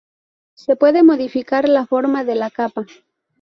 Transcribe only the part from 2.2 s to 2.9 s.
de la capa.